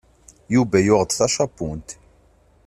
[0.53, 1.89] Yuba yuɣ-d tačapunt.